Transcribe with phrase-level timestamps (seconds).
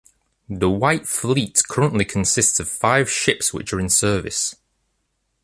[0.49, 4.55] The White Fleet currently consists of five ships which are in service.